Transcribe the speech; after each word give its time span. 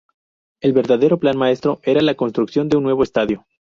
El 0.61 0.73
verdadero 0.73 1.19
plan 1.19 1.37
maestro 1.37 1.79
era 1.83 2.01
la 2.01 2.15
construcción 2.15 2.69
de 2.69 2.77
un 2.77 2.81
nuevo 2.81 3.03
estadio. 3.03 3.45